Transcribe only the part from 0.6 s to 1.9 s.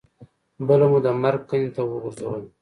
بله مو د مرګ کندې ته